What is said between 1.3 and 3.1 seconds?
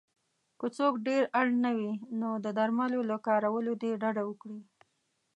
اړ نه وی نو د درملو